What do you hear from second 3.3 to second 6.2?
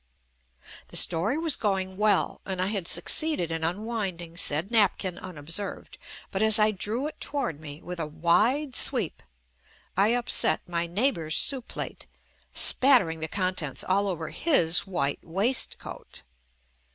in unwinding said napkin unobserved, JUST